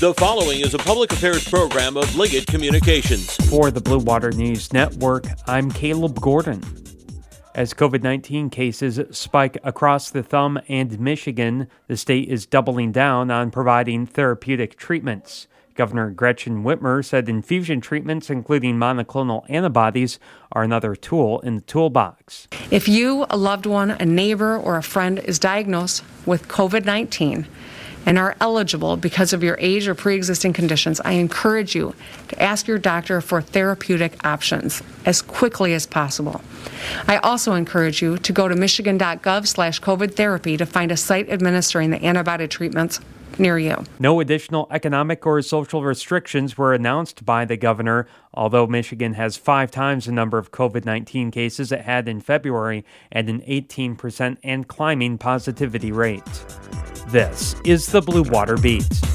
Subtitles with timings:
[0.00, 3.36] The following is a public affairs program of Liggett Communications.
[3.50, 6.62] For the Blue Water News Network, I'm Caleb Gordon.
[7.54, 13.30] As COVID 19 cases spike across the thumb and Michigan, the state is doubling down
[13.30, 15.48] on providing therapeutic treatments.
[15.74, 20.18] Governor Gretchen Whitmer said infusion treatments, including monoclonal antibodies,
[20.52, 22.48] are another tool in the toolbox.
[22.70, 27.46] If you, a loved one, a neighbor, or a friend is diagnosed with COVID 19,
[28.06, 31.94] and are eligible because of your age or pre existing conditions, I encourage you
[32.28, 36.42] to ask your doctor for therapeutic options as quickly as possible.
[37.08, 41.28] I also encourage you to go to michigan.gov slash COVID therapy to find a site
[41.28, 43.00] administering the antibiotic treatments
[43.38, 43.84] near you.
[43.98, 49.70] No additional economic or social restrictions were announced by the governor, although Michigan has five
[49.70, 54.68] times the number of COVID 19 cases it had in February and an 18% and
[54.68, 56.24] climbing positivity rate.
[57.08, 59.09] This is the Blue Water Beat.